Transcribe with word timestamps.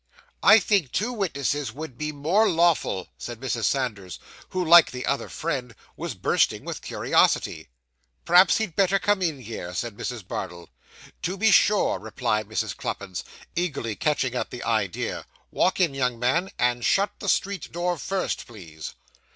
'I 0.41 0.57
think 0.61 0.91
two 0.91 1.13
witnesses 1.13 1.71
would 1.71 1.95
be 1.95 2.11
more 2.11 2.49
lawful,' 2.49 3.07
said 3.19 3.39
Mrs. 3.39 3.65
Sanders, 3.65 4.17
who, 4.49 4.65
like 4.65 4.89
the 4.89 5.05
other 5.05 5.29
friend, 5.29 5.75
was 5.95 6.15
bursting 6.15 6.65
with 6.65 6.81
curiosity. 6.81 7.67
'Perhaps 8.25 8.57
he'd 8.57 8.75
better 8.75 8.97
come 8.97 9.21
in 9.21 9.37
here,' 9.41 9.75
said 9.75 9.95
Mrs. 9.95 10.27
Bardell. 10.27 10.69
'To 11.21 11.37
be 11.37 11.51
sure,' 11.51 11.99
replied 11.99 12.47
Mrs. 12.47 12.75
Cluppins, 12.75 13.23
eagerly 13.55 13.95
catching 13.95 14.33
at 14.33 14.49
the 14.49 14.63
idea; 14.63 15.27
'walk 15.51 15.79
in, 15.79 15.93
young 15.93 16.17
man; 16.17 16.49
and 16.57 16.83
shut 16.83 17.11
the 17.19 17.29
street 17.29 17.71
door 17.71 17.95
first, 17.95 18.47
please. 18.47 18.95